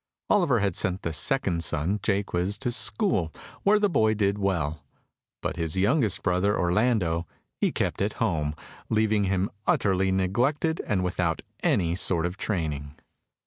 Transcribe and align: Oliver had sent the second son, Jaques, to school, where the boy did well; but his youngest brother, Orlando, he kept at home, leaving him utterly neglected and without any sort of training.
Oliver 0.31 0.61
had 0.61 0.75
sent 0.75 1.03
the 1.03 1.13
second 1.13 1.63
son, 1.63 1.99
Jaques, 2.01 2.57
to 2.57 2.71
school, 2.71 3.31
where 3.61 3.77
the 3.77 3.87
boy 3.87 4.15
did 4.15 4.39
well; 4.39 4.83
but 5.43 5.57
his 5.57 5.75
youngest 5.77 6.23
brother, 6.23 6.57
Orlando, 6.57 7.27
he 7.59 7.71
kept 7.71 8.01
at 8.01 8.13
home, 8.13 8.55
leaving 8.89 9.25
him 9.25 9.51
utterly 9.67 10.11
neglected 10.11 10.81
and 10.87 11.03
without 11.03 11.43
any 11.61 11.93
sort 11.93 12.25
of 12.25 12.35
training. 12.35 12.95